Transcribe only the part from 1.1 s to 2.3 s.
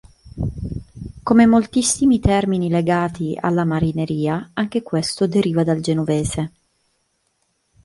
Come moltissimi